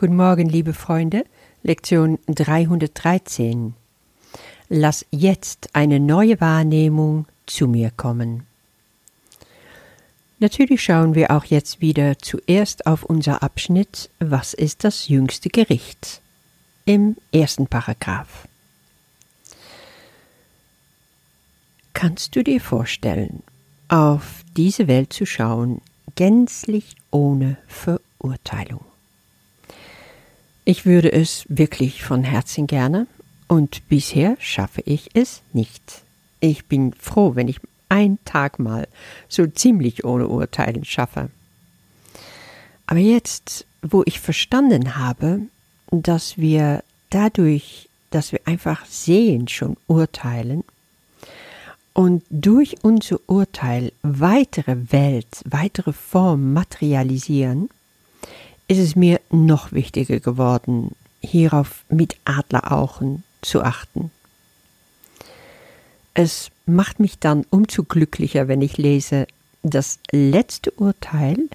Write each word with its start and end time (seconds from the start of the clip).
Guten 0.00 0.16
Morgen, 0.16 0.48
liebe 0.48 0.72
Freunde. 0.72 1.26
Lektion 1.62 2.18
313. 2.26 3.74
Lass 4.70 5.04
jetzt 5.10 5.68
eine 5.74 6.00
neue 6.00 6.40
Wahrnehmung 6.40 7.26
zu 7.44 7.68
mir 7.68 7.90
kommen. 7.90 8.46
Natürlich 10.38 10.82
schauen 10.82 11.14
wir 11.14 11.30
auch 11.30 11.44
jetzt 11.44 11.82
wieder 11.82 12.18
zuerst 12.18 12.86
auf 12.86 13.02
unser 13.02 13.42
Abschnitt 13.42 14.08
Was 14.20 14.54
ist 14.54 14.84
das 14.84 15.08
jüngste 15.08 15.50
Gericht? 15.50 16.22
im 16.86 17.16
ersten 17.30 17.66
Paragraph. 17.66 18.48
Kannst 21.92 22.34
du 22.36 22.42
dir 22.42 22.62
vorstellen, 22.62 23.42
auf 23.88 24.44
diese 24.56 24.88
Welt 24.88 25.12
zu 25.12 25.26
schauen, 25.26 25.82
gänzlich 26.14 26.96
ohne 27.10 27.58
Verurteilung? 27.68 28.89
Ich 30.64 30.86
würde 30.86 31.12
es 31.12 31.44
wirklich 31.48 32.02
von 32.02 32.22
Herzen 32.22 32.66
gerne, 32.66 33.06
und 33.48 33.88
bisher 33.88 34.36
schaffe 34.38 34.82
ich 34.84 35.10
es 35.14 35.42
nicht. 35.52 36.02
Ich 36.38 36.66
bin 36.66 36.92
froh, 36.92 37.34
wenn 37.34 37.48
ich 37.48 37.60
einen 37.88 38.18
Tag 38.24 38.58
mal 38.60 38.86
so 39.28 39.46
ziemlich 39.46 40.04
ohne 40.04 40.28
Urteilen 40.28 40.84
schaffe. 40.84 41.30
Aber 42.86 43.00
jetzt, 43.00 43.66
wo 43.82 44.02
ich 44.06 44.20
verstanden 44.20 44.96
habe, 44.96 45.40
dass 45.90 46.38
wir 46.38 46.84
dadurch, 47.10 47.88
dass 48.10 48.30
wir 48.30 48.40
einfach 48.44 48.86
sehen, 48.86 49.48
schon 49.48 49.76
urteilen, 49.88 50.62
und 51.92 52.22
durch 52.30 52.76
unser 52.82 53.18
Urteil 53.26 53.92
weitere 54.02 54.92
Welt, 54.92 55.42
weitere 55.44 55.92
Form 55.92 56.52
materialisieren, 56.52 57.68
ist 58.70 58.78
es 58.78 58.94
mir 58.94 59.20
noch 59.30 59.72
wichtiger 59.72 60.20
geworden, 60.20 60.94
hierauf 61.20 61.84
mit 61.88 62.16
Adleraugen 62.24 63.24
zu 63.42 63.62
achten. 63.62 64.12
Es 66.14 66.52
macht 66.66 67.00
mich 67.00 67.18
dann 67.18 67.44
umzu 67.50 67.82
glücklicher, 67.82 68.46
wenn 68.46 68.62
ich 68.62 68.78
lese, 68.78 69.26
das 69.64 69.98
letzte 70.12 70.70
Urteil 70.70 71.48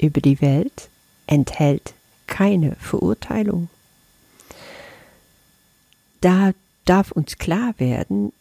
über 0.00 0.20
die 0.20 0.40
Welt 0.40 0.88
enthält 1.26 1.94
keine 2.28 2.76
Verurteilung. 2.76 3.68
Da 6.20 6.52
darf 6.84 7.10
uns 7.10 7.38
klar 7.38 7.74
werden, 7.78 8.32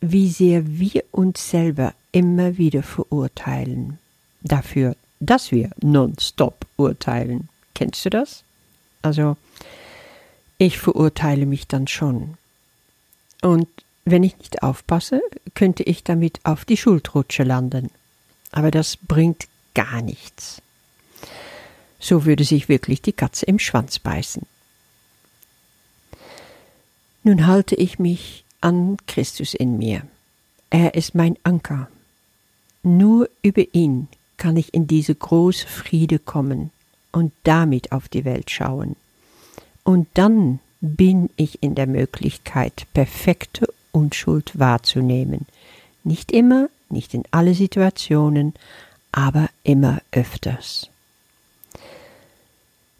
wie 0.00 0.30
sehr 0.30 0.66
wir 0.66 1.04
uns 1.10 1.50
selber 1.50 1.92
immer 2.10 2.56
wieder 2.56 2.82
verurteilen, 2.82 3.98
dafür, 4.40 4.96
dass 5.20 5.52
wir 5.52 5.70
nonstop 5.80 6.66
urteilen. 6.76 7.48
Kennst 7.74 8.04
du 8.04 8.10
das? 8.10 8.42
Also, 9.02 9.36
ich 10.58 10.78
verurteile 10.78 11.46
mich 11.46 11.66
dann 11.66 11.86
schon. 11.86 12.36
Und 13.42 13.68
wenn 14.04 14.24
ich 14.24 14.36
nicht 14.38 14.62
aufpasse, 14.62 15.22
könnte 15.54 15.82
ich 15.82 16.02
damit 16.02 16.40
auf 16.44 16.64
die 16.64 16.76
Schuldrutsche 16.76 17.44
landen. 17.44 17.90
Aber 18.50 18.70
das 18.70 18.96
bringt 18.96 19.46
gar 19.74 20.02
nichts. 20.02 20.60
So 21.98 22.24
würde 22.24 22.44
sich 22.44 22.68
wirklich 22.68 23.02
die 23.02 23.12
Katze 23.12 23.46
im 23.46 23.58
Schwanz 23.58 23.98
beißen. 23.98 24.42
Nun 27.22 27.46
halte 27.46 27.74
ich 27.74 27.98
mich 27.98 28.44
an 28.62 28.96
Christus 29.06 29.54
in 29.54 29.76
mir. 29.76 30.02
Er 30.70 30.94
ist 30.94 31.14
mein 31.14 31.36
Anker. 31.42 31.88
Nur 32.82 33.28
über 33.42 33.62
ihn 33.74 34.08
kann 34.40 34.56
ich 34.56 34.74
in 34.74 34.88
diese 34.88 35.14
große 35.14 35.68
Friede 35.68 36.18
kommen 36.18 36.70
und 37.12 37.32
damit 37.44 37.92
auf 37.92 38.08
die 38.08 38.24
Welt 38.24 38.50
schauen. 38.50 38.96
Und 39.84 40.08
dann 40.14 40.60
bin 40.80 41.28
ich 41.36 41.62
in 41.62 41.74
der 41.74 41.86
Möglichkeit, 41.86 42.86
perfekte 42.94 43.68
Unschuld 43.92 44.58
wahrzunehmen. 44.58 45.46
Nicht 46.04 46.32
immer, 46.32 46.70
nicht 46.88 47.12
in 47.12 47.24
alle 47.30 47.54
Situationen, 47.54 48.54
aber 49.12 49.50
immer 49.62 50.00
öfters. 50.10 50.88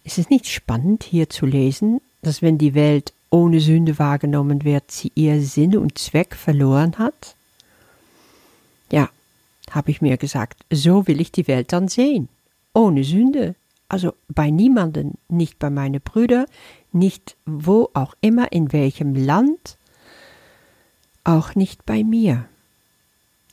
Ist 0.04 0.18
es 0.18 0.28
nicht 0.28 0.46
spannend 0.46 1.04
hier 1.04 1.30
zu 1.30 1.46
lesen, 1.46 2.02
dass 2.20 2.42
wenn 2.42 2.58
die 2.58 2.74
Welt 2.74 3.14
ohne 3.30 3.60
Sünde 3.60 3.98
wahrgenommen 3.98 4.64
wird, 4.64 4.90
sie 4.90 5.10
ihr 5.14 5.40
Sinn 5.40 5.76
und 5.78 5.98
Zweck 5.98 6.34
verloren 6.34 6.98
hat? 6.98 7.34
Habe 9.70 9.90
ich 9.90 10.02
mir 10.02 10.16
gesagt, 10.16 10.64
so 10.70 11.06
will 11.06 11.20
ich 11.20 11.32
die 11.32 11.48
Welt 11.48 11.72
dann 11.72 11.88
sehen. 11.88 12.28
Ohne 12.74 13.04
Sünde. 13.04 13.54
Also 13.88 14.14
bei 14.28 14.50
niemanden, 14.50 15.18
nicht 15.28 15.58
bei 15.58 15.70
meinen 15.70 16.00
Brüdern, 16.00 16.46
nicht 16.92 17.36
wo 17.46 17.90
auch 17.94 18.14
immer, 18.20 18.52
in 18.52 18.72
welchem 18.72 19.14
Land, 19.14 19.76
auch 21.24 21.54
nicht 21.54 21.86
bei 21.86 22.04
mir. 22.04 22.44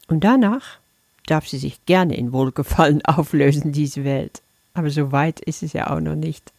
Und 0.08 0.24
danach 0.24 0.80
darf 1.26 1.48
sie 1.48 1.58
sich 1.58 1.86
gerne 1.86 2.16
in 2.16 2.34
Wohlgefallen 2.34 3.02
auflösen, 3.06 3.72
diese 3.72 4.04
Welt. 4.04 4.42
Aber 4.74 4.90
so 4.90 5.12
weit 5.12 5.40
ist 5.40 5.64
es 5.64 5.74
ja 5.74 5.90
auch 5.90 6.00
noch 6.00 6.16
nicht. 6.16 6.52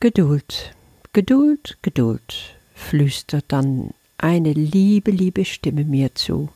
Geduld, 0.00 0.74
Geduld, 1.12 1.78
Geduld, 1.82 2.56
flüstert 2.74 3.44
dann 3.48 3.94
eine 4.18 4.52
liebe, 4.52 5.10
liebe 5.10 5.44
Stimme 5.44 5.84
mir 5.84 6.14
zu, 6.14 6.48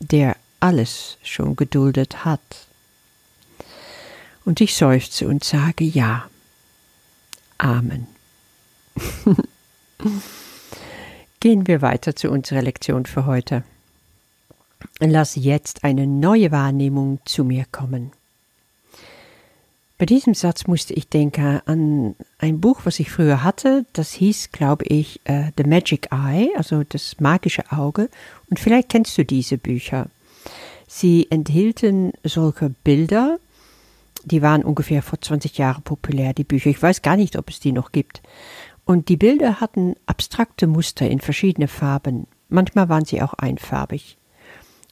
der 0.00 0.36
alles 0.60 1.18
schon 1.22 1.56
geduldet 1.56 2.24
hat. 2.24 2.66
Und 4.44 4.60
ich 4.60 4.74
seufze 4.74 5.28
und 5.28 5.44
sage 5.44 5.84
ja. 5.84 6.28
Amen. 7.58 8.06
Gehen 11.40 11.66
wir 11.66 11.82
weiter 11.82 12.16
zu 12.16 12.30
unserer 12.30 12.62
Lektion 12.62 13.06
für 13.06 13.26
heute. 13.26 13.62
Lass 15.00 15.34
jetzt 15.36 15.84
eine 15.84 16.06
neue 16.06 16.50
Wahrnehmung 16.50 17.20
zu 17.24 17.44
mir 17.44 17.64
kommen. 17.70 18.12
Bei 19.98 20.06
diesem 20.06 20.34
Satz 20.34 20.68
musste 20.68 20.94
ich 20.94 21.08
denken 21.08 21.60
an 21.66 22.14
ein 22.38 22.60
Buch, 22.60 22.82
was 22.84 23.00
ich 23.00 23.10
früher 23.10 23.42
hatte. 23.42 23.84
Das 23.92 24.12
hieß, 24.12 24.52
glaube 24.52 24.84
ich, 24.84 25.20
uh, 25.28 25.48
The 25.56 25.64
Magic 25.64 26.12
Eye, 26.12 26.50
also 26.56 26.84
das 26.84 27.18
magische 27.18 27.64
Auge. 27.72 28.08
Und 28.48 28.60
vielleicht 28.60 28.90
kennst 28.90 29.18
du 29.18 29.24
diese 29.24 29.58
Bücher. 29.58 30.06
Sie 30.86 31.26
enthielten 31.30 32.12
solche 32.22 32.70
Bilder, 32.84 33.38
die 34.24 34.40
waren 34.40 34.62
ungefähr 34.62 35.02
vor 35.02 35.20
20 35.20 35.58
Jahren 35.58 35.82
populär, 35.82 36.32
die 36.32 36.44
Bücher. 36.44 36.70
Ich 36.70 36.80
weiß 36.80 37.02
gar 37.02 37.16
nicht, 37.16 37.36
ob 37.36 37.50
es 37.50 37.58
die 37.58 37.72
noch 37.72 37.90
gibt. 37.90 38.22
Und 38.84 39.08
die 39.08 39.16
Bilder 39.16 39.60
hatten 39.60 39.96
abstrakte 40.06 40.68
Muster 40.68 41.10
in 41.10 41.20
verschiedene 41.20 41.66
Farben. 41.66 42.28
Manchmal 42.48 42.88
waren 42.88 43.04
sie 43.04 43.20
auch 43.20 43.34
einfarbig. 43.34 44.16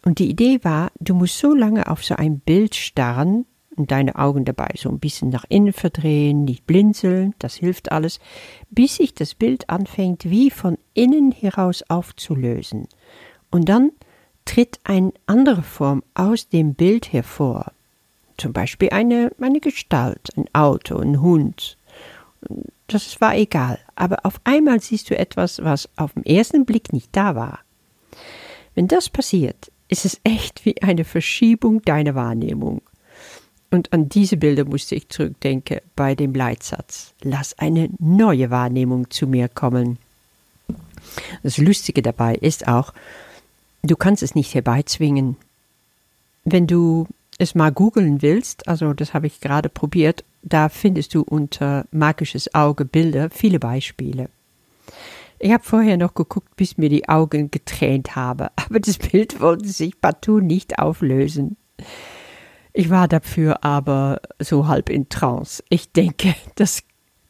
Und 0.05 0.19
die 0.19 0.29
Idee 0.29 0.59
war, 0.65 0.91
du 0.99 1.15
musst 1.15 1.39
so 1.39 1.55
lange 1.55 1.89
auf 1.89 2.05
so 2.05 2.17
ein 2.17 2.41
Bild 2.41 2.75
starren, 2.75 3.47
und 3.77 3.91
deine 3.91 4.17
Augen 4.17 4.45
dabei 4.45 4.71
so 4.77 4.89
ein 4.89 4.99
bisschen 4.99 5.29
nach 5.29 5.45
innen 5.49 5.73
verdrehen, 5.73 6.45
nicht 6.45 6.67
blinzeln, 6.67 7.35
das 7.39 7.55
hilft 7.55 7.93
alles, 7.93 8.21
bis 8.71 8.97
sich 8.97 9.15
das 9.15 9.35
Bild 9.35 9.69
anfängt 9.71 10.29
wie 10.31 10.51
von 10.51 10.79
innen 10.95 11.33
heraus 11.33 11.83
aufzulösen. 11.89 12.89
Und 13.51 13.69
dann 13.69 13.93
tritt 14.45 14.81
eine 14.85 15.13
andere 15.27 15.63
Form 15.63 16.03
aus 16.15 16.49
dem 16.49 16.75
Bild 16.75 17.13
hervor. 17.13 17.73
Zum 18.39 18.53
Beispiel 18.53 18.91
eine, 18.91 19.33
eine 19.41 19.61
Gestalt, 19.61 20.31
ein 20.37 20.47
Auto, 20.53 20.99
ein 20.99 21.21
Hund. 21.21 21.77
Das 22.87 23.21
war 23.21 23.37
egal, 23.37 23.79
aber 23.95 24.25
auf 24.25 24.41
einmal 24.45 24.81
siehst 24.81 25.11
du 25.11 25.19
etwas, 25.19 25.63
was 25.63 25.89
auf 25.97 26.13
den 26.13 26.25
ersten 26.25 26.65
Blick 26.65 26.93
nicht 26.93 27.09
da 27.13 27.35
war. 27.35 27.61
Wenn 28.75 28.89
das 28.89 29.09
passiert, 29.09 29.73
ist 29.89 30.05
es 30.05 30.21
echt 30.23 30.65
wie 30.65 30.81
eine 30.83 31.05
Verschiebung 31.05 31.83
deiner 31.83 32.15
Wahrnehmung. 32.15 32.83
Und 33.71 33.93
an 33.93 34.09
diese 34.09 34.37
Bilder 34.37 34.65
musste 34.65 34.95
ich 34.95 35.09
zurückdenken 35.09 35.81
bei 35.97 36.15
dem 36.15 36.35
Leitsatz. 36.35 37.15
Lass 37.23 37.59
eine 37.59 37.89
neue 37.99 38.51
Wahrnehmung 38.51 39.11
zu 39.11 39.27
mir 39.27 39.49
kommen. 39.49 39.99
Das 41.43 41.59
Lustige 41.59 42.03
dabei 42.03 42.35
ist 42.35 42.69
auch, 42.69 42.93
du 43.83 43.97
kannst 43.97 44.23
es 44.23 44.35
nicht 44.35 44.55
herbeizwingen. 44.55 45.37
Wenn 46.45 46.67
du 46.67 47.07
es 47.39 47.55
mal 47.55 47.73
googeln 47.73 48.23
willst, 48.23 48.69
also 48.69 48.93
das 48.95 49.15
habe 49.15 49.27
ich 49.27 49.41
gerade 49.41 49.69
probiert, 49.69 50.25
da 50.43 50.69
findest 50.69 51.15
du 51.15 51.23
unter 51.23 51.85
magisches 51.91 52.55
Auge 52.55 52.85
Bilder 52.85 53.31
viele 53.31 53.59
Beispiele. 53.59 54.29
Ich 55.39 55.53
habe 55.53 55.65
vorher 55.65 55.97
noch 55.97 56.15
geguckt, 56.15 56.57
bis 56.57 56.79
mir 56.79 56.89
die 56.89 57.09
Augen 57.09 57.51
getränt 57.51 58.17
habe, 58.17 58.51
aber 58.57 58.81
das 58.81 58.99
Bild 58.99 59.41
wollte 59.41 59.69
sich 59.69 60.01
partout 60.01 60.41
nicht 60.41 60.79
auflösen. 60.79 61.57
Ich 62.79 62.91
war 62.91 63.09
dafür 63.09 63.65
aber 63.65 64.21
so 64.39 64.69
halb 64.69 64.91
in 64.91 65.09
Trance. 65.09 65.65
Ich 65.71 65.93
denke, 65.93 66.35
das 66.57 66.83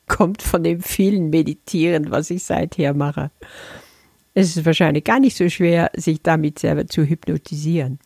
kommt 0.09 0.43
von 0.43 0.65
dem 0.65 0.81
vielen 0.81 1.31
Meditieren, 1.31 2.11
was 2.11 2.31
ich 2.31 2.43
seither 2.43 2.95
mache. 2.95 3.31
Es 4.35 4.57
ist 4.57 4.67
wahrscheinlich 4.67 5.05
gar 5.05 5.21
nicht 5.21 5.37
so 5.37 5.49
schwer, 5.49 5.93
sich 5.95 6.21
damit 6.21 6.59
selber 6.59 6.89
zu 6.89 7.05
hypnotisieren. 7.05 8.01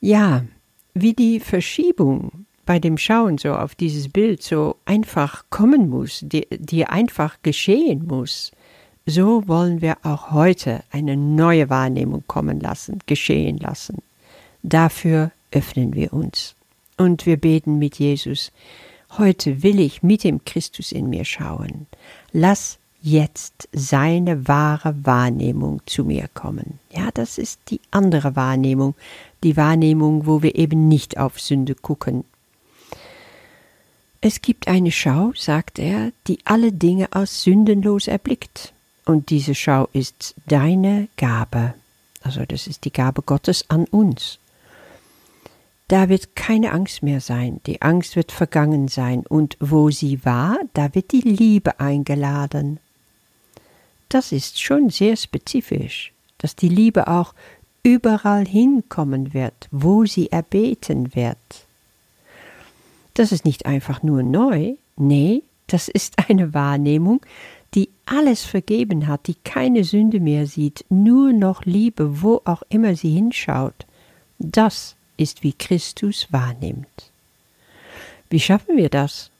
Ja, 0.00 0.46
wie 0.94 1.12
die 1.12 1.40
Verschiebung 1.40 2.46
bei 2.64 2.78
dem 2.78 2.96
Schauen 2.96 3.36
so 3.36 3.54
auf 3.54 3.74
dieses 3.74 4.08
Bild 4.08 4.42
so 4.42 4.76
einfach 4.86 5.44
kommen 5.50 5.90
muss, 5.90 6.20
die, 6.22 6.86
einfach 6.86 7.36
geschehen 7.42 8.06
muss, 8.06 8.50
so 9.04 9.46
wollen 9.46 9.82
wir 9.82 9.98
auch 10.04 10.30
heute 10.30 10.82
eine 10.90 11.18
neue 11.18 11.68
Wahrnehmung 11.68 12.24
kommen 12.26 12.60
lassen, 12.60 12.98
geschehen 13.04 13.58
lassen. 13.58 13.98
Dafür 14.62 15.32
öffnen 15.56 15.94
wir 15.94 16.12
uns. 16.12 16.54
Und 16.96 17.26
wir 17.26 17.36
beten 17.36 17.78
mit 17.78 17.98
Jesus, 17.98 18.52
heute 19.18 19.62
will 19.62 19.80
ich 19.80 20.02
mit 20.02 20.22
dem 20.24 20.44
Christus 20.44 20.92
in 20.92 21.08
mir 21.08 21.24
schauen. 21.24 21.86
Lass 22.32 22.78
jetzt 23.02 23.68
seine 23.72 24.48
wahre 24.48 24.94
Wahrnehmung 25.04 25.80
zu 25.86 26.04
mir 26.04 26.28
kommen. 26.34 26.78
Ja, 26.90 27.10
das 27.12 27.38
ist 27.38 27.60
die 27.68 27.80
andere 27.90 28.36
Wahrnehmung, 28.36 28.94
die 29.42 29.56
Wahrnehmung, 29.56 30.26
wo 30.26 30.42
wir 30.42 30.56
eben 30.56 30.88
nicht 30.88 31.18
auf 31.18 31.40
Sünde 31.40 31.74
gucken. 31.74 32.24
Es 34.20 34.42
gibt 34.42 34.66
eine 34.66 34.90
Schau, 34.90 35.32
sagt 35.36 35.78
er, 35.78 36.10
die 36.26 36.38
alle 36.44 36.72
Dinge 36.72 37.12
als 37.12 37.42
sündenlos 37.42 38.08
erblickt. 38.08 38.72
Und 39.04 39.30
diese 39.30 39.54
Schau 39.54 39.88
ist 39.92 40.34
deine 40.48 41.08
Gabe. 41.16 41.74
Also 42.22 42.44
das 42.44 42.66
ist 42.66 42.84
die 42.84 42.92
Gabe 42.92 43.22
Gottes 43.22 43.70
an 43.70 43.84
uns. 43.84 44.40
Da 45.88 46.08
wird 46.08 46.34
keine 46.34 46.72
Angst 46.72 47.02
mehr 47.02 47.20
sein, 47.20 47.60
die 47.66 47.80
Angst 47.80 48.16
wird 48.16 48.32
vergangen 48.32 48.88
sein, 48.88 49.24
und 49.26 49.56
wo 49.60 49.90
sie 49.90 50.24
war, 50.24 50.58
da 50.74 50.94
wird 50.94 51.12
die 51.12 51.20
Liebe 51.20 51.78
eingeladen. 51.78 52.80
Das 54.08 54.32
ist 54.32 54.60
schon 54.60 54.90
sehr 54.90 55.16
spezifisch, 55.16 56.12
dass 56.38 56.56
die 56.56 56.68
Liebe 56.68 57.06
auch 57.06 57.34
überall 57.84 58.46
hinkommen 58.46 59.32
wird, 59.32 59.68
wo 59.70 60.04
sie 60.06 60.32
erbeten 60.32 61.14
wird. 61.14 61.36
Das 63.14 63.30
ist 63.30 63.44
nicht 63.44 63.64
einfach 63.64 64.02
nur 64.02 64.24
neu, 64.24 64.74
nee, 64.96 65.44
das 65.68 65.86
ist 65.88 66.14
eine 66.28 66.52
Wahrnehmung, 66.52 67.20
die 67.74 67.90
alles 68.06 68.44
vergeben 68.44 69.06
hat, 69.06 69.28
die 69.28 69.36
keine 69.36 69.84
Sünde 69.84 70.18
mehr 70.18 70.46
sieht, 70.46 70.84
nur 70.88 71.32
noch 71.32 71.64
Liebe, 71.64 72.22
wo 72.22 72.40
auch 72.44 72.62
immer 72.68 72.96
sie 72.96 73.10
hinschaut. 73.10 73.86
Das 74.38 74.95
ist, 75.16 75.42
wie 75.42 75.52
Christus 75.52 76.28
wahrnimmt. 76.30 77.10
Wie 78.28 78.40
schaffen 78.40 78.76
wir 78.76 78.88
das? 78.88 79.30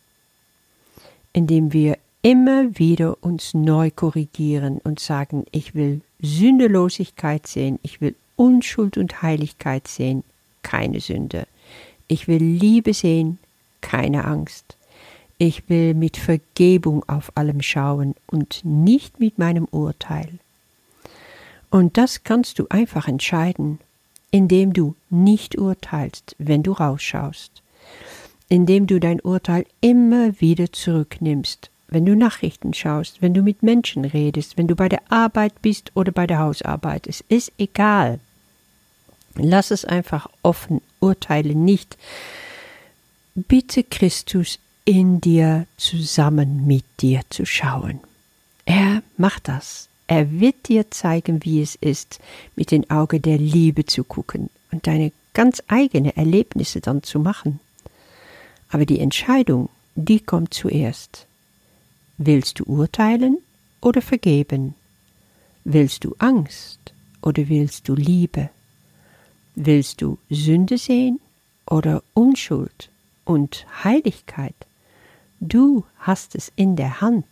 Indem 1.33 1.73
wir 1.73 1.99
immer 2.23 2.79
wieder 2.79 3.23
uns 3.23 3.55
neu 3.55 3.91
korrigieren 3.91 4.79
und 4.79 5.01
sagen, 5.01 5.45
ich 5.53 5.75
will 5.75 6.01
Sündelosigkeit 6.21 7.47
sehen, 7.47 7.79
ich 7.83 8.01
will 8.01 8.15
Unschuld 8.37 8.97
und 8.97 9.23
Heiligkeit 9.23 9.89
sehen, 9.89 10.25
keine 10.63 11.01
Sünde. 11.01 11.47
Ich 12.09 12.29
will 12.29 12.43
Liebe 12.43 12.95
sehen, 12.95 13.39
keine 13.81 14.25
Angst. 14.25 14.77
Ich 15.39 15.69
will 15.69 15.95
mit 15.95 16.17
Vergebung 16.17 17.07
auf 17.09 17.37
allem 17.37 17.61
schauen 17.63 18.15
und 18.27 18.65
nicht 18.65 19.21
mit 19.21 19.39
meinem 19.39 19.67
Urteil. 19.67 20.29
Und 21.71 21.97
das 21.99 22.25
kannst 22.25 22.59
du 22.59 22.67
einfach 22.71 23.07
entscheiden 23.09 23.79
indem 24.31 24.73
du 24.73 24.95
nicht 25.11 25.57
urteilst, 25.57 26.37
wenn 26.39 26.63
du 26.63 26.73
rausschaust, 26.73 27.63
indem 28.49 28.87
du 28.87 29.01
dein 29.01 29.21
Urteil 29.21 29.67
immer 29.81 30.41
wieder 30.41 30.73
zurücknimmst, 30.73 31.71
wenn 31.89 32.05
du 32.05 32.17
Nachrichten 32.17 32.75
schaust, 32.75 33.23
wenn 33.23 33.35
du 33.35 33.43
mit 33.43 33.63
Menschen 33.63 34.05
redest, 34.05 34.59
wenn 34.59 34.67
du 34.67 34.75
bei 34.75 34.89
der 34.89 35.03
Arbeit 35.11 35.63
bist 35.63 35.93
oder 35.95 36.13
bei 36.13 36.27
der 36.27 36.39
Hausarbeit. 36.41 37.07
Es 37.07 37.23
ist 37.29 37.53
egal. 37.59 38.21
Lass 39.35 39.71
es 39.71 39.85
einfach 39.85 40.29
offen, 40.43 40.81
urteile 41.01 41.55
nicht. 41.55 41.97
Bitte 43.35 43.85
Christus 43.85 44.59
in 44.85 45.21
dir 45.21 45.67
zusammen 45.77 46.67
mit 46.67 46.85
dir 47.01 47.21
zu 47.29 47.45
schauen. 47.45 48.01
Er 48.65 49.03
macht 49.17 49.49
das. 49.49 49.89
Er 50.07 50.31
wird 50.41 50.69
dir 50.69 50.91
zeigen, 50.91 51.45
wie 51.45 51.61
es 51.61 51.75
ist, 51.75 52.21
mit 52.55 52.71
den 52.71 52.89
Augen 52.91 53.23
der 53.23 53.39
Liebe 53.39 53.85
zu 53.87 54.05
gucken 54.05 54.51
und 54.71 54.87
deine 54.87 55.13
ganz 55.35 55.63
eigene 55.69 56.17
Erlebnisse 56.17 56.81
dann 56.81 57.03
zu 57.03 57.19
machen. 57.19 57.61
Aber 58.69 58.87
die 58.87 59.01
Entscheidung, 59.01 59.69
die 59.95 60.21
kommt 60.21 60.55
zuerst. 60.55 61.27
Willst 62.19 62.61
du 62.61 62.65
urteilen 62.65 63.39
oder 63.81 64.01
vergeben? 64.01 64.75
Willst 65.65 66.05
du 66.05 66.15
Angst 66.19 66.79
oder 67.23 67.49
willst 67.49 67.89
du 67.89 67.95
Liebe? 67.95 68.51
Willst 69.55 70.01
du 70.01 70.19
Sünde 70.31 70.79
sehen 70.79 71.19
oder 71.69 72.03
Unschuld 72.15 72.91
und 73.25 73.67
Heiligkeit? 73.83 74.55
Du 75.41 75.85
hast 75.99 76.35
es 76.35 76.53
in 76.57 76.77
der 76.77 77.01
Hand. 77.01 77.27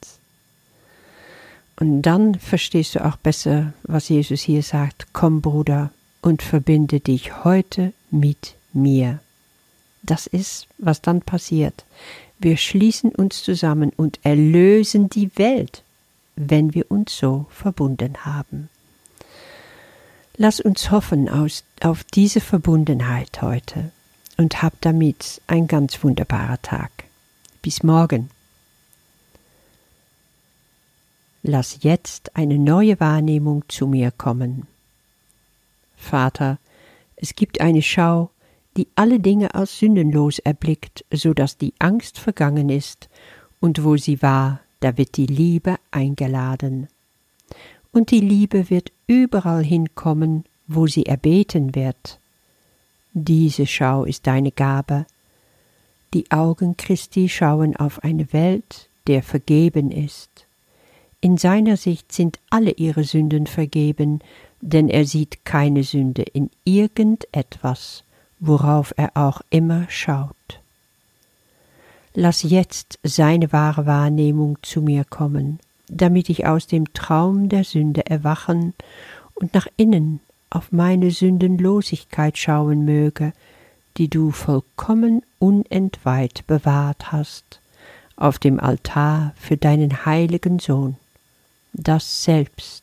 Und 1.76 2.02
dann 2.02 2.36
verstehst 2.36 2.94
du 2.94 3.04
auch 3.04 3.16
besser, 3.16 3.72
was 3.82 4.08
Jesus 4.08 4.42
hier 4.42 4.62
sagt. 4.62 5.08
Komm, 5.12 5.40
Bruder, 5.40 5.90
und 6.22 6.42
verbinde 6.42 7.00
dich 7.00 7.44
heute 7.44 7.92
mit 8.10 8.54
mir. 8.72 9.20
Das 10.02 10.26
ist, 10.26 10.68
was 10.78 11.02
dann 11.02 11.22
passiert. 11.22 11.84
Wir 12.38 12.56
schließen 12.56 13.10
uns 13.10 13.42
zusammen 13.42 13.92
und 13.96 14.20
erlösen 14.22 15.08
die 15.08 15.30
Welt, 15.36 15.82
wenn 16.36 16.74
wir 16.74 16.90
uns 16.90 17.16
so 17.16 17.46
verbunden 17.50 18.24
haben. 18.24 18.68
Lass 20.36 20.60
uns 20.60 20.90
hoffen 20.90 21.28
aus, 21.28 21.64
auf 21.80 22.04
diese 22.04 22.40
Verbundenheit 22.40 23.40
heute 23.40 23.92
und 24.36 24.62
hab 24.62 24.80
damit 24.80 25.40
ein 25.46 25.68
ganz 25.68 26.02
wunderbarer 26.02 26.60
Tag. 26.60 26.90
Bis 27.62 27.82
morgen. 27.82 28.30
Lass 31.44 31.78
jetzt 31.82 32.34
eine 32.36 32.58
neue 32.58 32.98
Wahrnehmung 32.98 33.64
zu 33.68 33.86
mir 33.86 34.10
kommen. 34.10 34.66
Vater, 35.96 36.58
es 37.16 37.36
gibt 37.36 37.60
eine 37.60 37.82
Schau, 37.82 38.30
die 38.76 38.88
alle 38.96 39.20
Dinge 39.20 39.54
als 39.54 39.78
sündenlos 39.78 40.38
erblickt, 40.40 41.04
so 41.12 41.34
dass 41.34 41.58
die 41.58 41.74
Angst 41.78 42.18
vergangen 42.18 42.70
ist, 42.70 43.08
und 43.60 43.84
wo 43.84 43.96
sie 43.96 44.20
war, 44.20 44.60
da 44.80 44.96
wird 44.98 45.16
die 45.16 45.26
Liebe 45.26 45.76
eingeladen. 45.90 46.88
Und 47.92 48.10
die 48.10 48.20
Liebe 48.20 48.70
wird 48.70 48.90
überall 49.06 49.62
hinkommen, 49.62 50.44
wo 50.66 50.86
sie 50.86 51.06
erbeten 51.06 51.74
wird. 51.74 52.18
Diese 53.12 53.66
Schau 53.66 54.04
ist 54.04 54.26
deine 54.26 54.50
Gabe. 54.50 55.06
Die 56.14 56.30
Augen 56.30 56.76
Christi 56.76 57.28
schauen 57.28 57.76
auf 57.76 58.02
eine 58.02 58.32
Welt, 58.32 58.88
der 59.06 59.22
vergeben 59.22 59.90
ist. 59.90 60.43
In 61.24 61.38
seiner 61.38 61.78
Sicht 61.78 62.12
sind 62.12 62.38
alle 62.50 62.72
ihre 62.72 63.02
Sünden 63.02 63.46
vergeben, 63.46 64.20
denn 64.60 64.90
er 64.90 65.06
sieht 65.06 65.46
keine 65.46 65.82
Sünde 65.82 66.20
in 66.20 66.50
irgendetwas, 66.64 68.04
worauf 68.40 68.92
er 68.98 69.12
auch 69.14 69.40
immer 69.48 69.86
schaut. 69.88 70.60
Lass 72.12 72.42
jetzt 72.42 72.98
seine 73.02 73.54
wahre 73.54 73.86
Wahrnehmung 73.86 74.58
zu 74.60 74.82
mir 74.82 75.04
kommen, 75.04 75.60
damit 75.88 76.28
ich 76.28 76.44
aus 76.44 76.66
dem 76.66 76.92
Traum 76.92 77.48
der 77.48 77.64
Sünde 77.64 78.04
erwachen 78.04 78.74
und 79.32 79.54
nach 79.54 79.68
innen 79.78 80.20
auf 80.50 80.72
meine 80.72 81.10
Sündenlosigkeit 81.10 82.36
schauen 82.36 82.84
möge, 82.84 83.32
die 83.96 84.08
du 84.08 84.30
vollkommen 84.30 85.22
unentweiht 85.38 86.46
bewahrt 86.46 87.12
hast, 87.12 87.60
auf 88.14 88.38
dem 88.38 88.60
Altar 88.60 89.32
für 89.38 89.56
deinen 89.56 90.04
heiligen 90.04 90.58
Sohn 90.58 90.98
das 91.74 92.24
Selbst, 92.24 92.82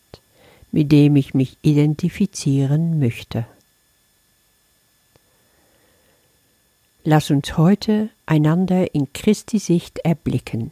mit 0.72 0.92
dem 0.92 1.16
ich 1.16 1.34
mich 1.34 1.58
identifizieren 1.62 3.00
möchte. 3.00 3.46
Lass 7.04 7.32
uns 7.32 7.58
heute 7.58 8.10
einander 8.28 8.94
in 8.94 9.12
Christi 9.12 9.58
Sicht 9.58 10.00
erblicken, 10.00 10.72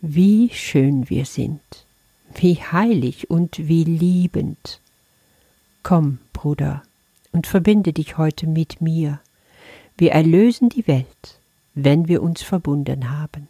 wie 0.00 0.50
schön 0.50 1.10
wir 1.10 1.24
sind, 1.24 1.60
wie 2.36 2.54
heilig 2.54 3.30
und 3.30 3.66
wie 3.66 3.82
liebend. 3.82 4.80
Komm, 5.82 6.18
Bruder, 6.32 6.82
und 7.32 7.48
verbinde 7.48 7.92
dich 7.92 8.16
heute 8.16 8.46
mit 8.46 8.80
mir. 8.80 9.18
Wir 9.96 10.12
erlösen 10.12 10.68
die 10.68 10.86
Welt, 10.86 11.40
wenn 11.74 12.06
wir 12.06 12.22
uns 12.22 12.42
verbunden 12.42 13.10
haben. 13.10 13.48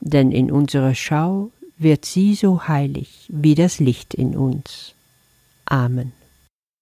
Denn 0.00 0.32
in 0.32 0.50
unserer 0.50 0.94
Schau 0.94 1.50
wird 1.78 2.04
sie 2.04 2.34
so 2.34 2.68
heilig 2.68 3.26
wie 3.28 3.54
das 3.54 3.80
Licht 3.80 4.14
in 4.14 4.36
uns. 4.36 4.94
Amen. 5.64 6.12